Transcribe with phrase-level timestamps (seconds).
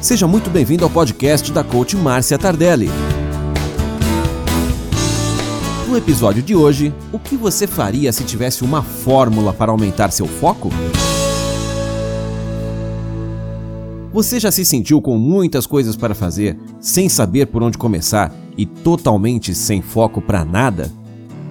[0.00, 2.88] Seja muito bem-vindo ao podcast da coach Márcia Tardelli.
[5.88, 10.26] No episódio de hoje, o que você faria se tivesse uma fórmula para aumentar seu
[10.26, 10.70] foco?
[14.12, 18.64] Você já se sentiu com muitas coisas para fazer, sem saber por onde começar e
[18.64, 20.92] totalmente sem foco para nada?